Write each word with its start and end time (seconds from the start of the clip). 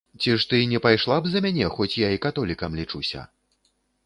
Ці 0.21 0.29
ж 0.43 0.47
ты 0.53 0.61
не 0.71 0.79
пайшла 0.85 1.17
б 1.25 1.31
за 1.33 1.41
мяне, 1.47 1.67
хоць 1.75 1.99
я 2.05 2.09
і 2.17 2.21
католікам 2.25 2.79
лічуся? 2.81 3.29